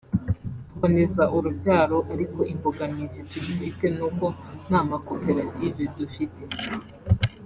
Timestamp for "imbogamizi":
2.53-3.19